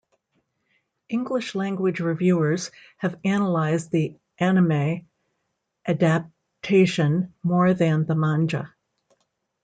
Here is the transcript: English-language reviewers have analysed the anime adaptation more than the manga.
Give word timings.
English-language 1.09 1.99
reviewers 1.99 2.71
have 2.97 3.19
analysed 3.23 3.91
the 3.91 4.15
anime 4.39 5.05
adaptation 5.87 7.35
more 7.43 7.75
than 7.75 8.07
the 8.07 8.15
manga. 8.15 8.73